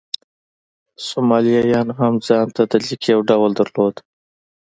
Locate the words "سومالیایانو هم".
1.07-2.13